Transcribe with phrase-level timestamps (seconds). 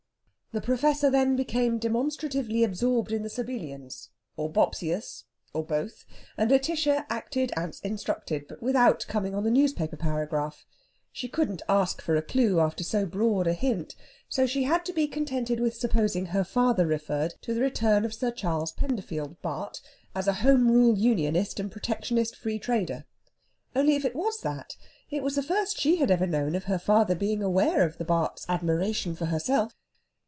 [0.53, 6.03] The Professor then became demonstratively absorbed in the Sabellians, or Bopsius, or both,
[6.37, 10.65] and Lætitia acted as instructed, but without coming on the newspaper paragraph.
[11.13, 13.95] She couldn't ask for a clue after so broad a hint,
[14.27, 18.13] so she had to be contented with supposing her father referred to the return of
[18.13, 19.79] Sir Charles Penderfield, Bart.,
[20.13, 23.05] as a Home Rule Unionist and Protectionist Free Trader.
[23.73, 24.75] Only if it was that,
[25.09, 28.03] it was the first she had ever known of her father being aware of the
[28.03, 29.77] Bart.'s admiration for herself.